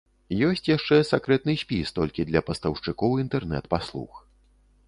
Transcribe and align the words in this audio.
Ёсць 0.45 0.63
яшчэ 0.69 0.97
сакрэтны 1.09 1.55
спіс, 1.63 1.93
толькі 1.97 2.25
для 2.31 2.41
пастаўшчыкоў 2.49 3.23
інтэрнэт-паслуг. 3.25 4.11